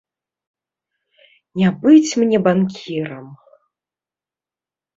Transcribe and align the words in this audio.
Не 1.61 1.69
быць 1.85 2.11
мне 2.23 2.37
банкірам. 2.49 3.25